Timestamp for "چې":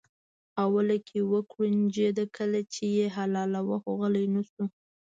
2.73-2.83